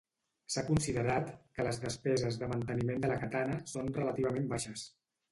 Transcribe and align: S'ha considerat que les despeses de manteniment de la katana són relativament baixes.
S'ha 0.51 0.61
considerat 0.67 1.27
que 1.57 1.65
les 1.67 1.77
despeses 1.83 2.39
de 2.43 2.49
manteniment 2.53 3.03
de 3.03 3.11
la 3.11 3.17
katana 3.25 3.59
són 3.73 3.91
relativament 3.99 4.49
baixes. 4.55 4.87